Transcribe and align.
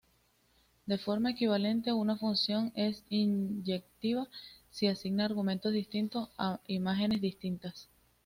De 0.87 0.97
forma 0.97 1.29
equivalente, 1.29 1.93
una 1.93 2.17
función 2.17 2.71
es 2.75 3.03
inyectiva 3.11 4.27
si 4.71 4.87
asigna 4.87 5.25
argumentos 5.25 5.71
distintos 5.71 6.29
a 6.39 6.59
imágenes 6.65 7.21
distintas. 7.21 7.87